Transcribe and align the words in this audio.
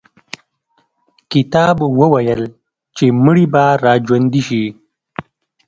کتاب 1.31 1.77
وویل 1.99 2.41
چې 2.97 3.05
مړي 3.23 3.45
به 3.53 3.63
را 3.83 3.93
ژوندي 4.05 4.41
شي. 4.47 4.63